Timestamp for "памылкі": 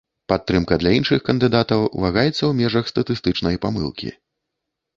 3.69-4.09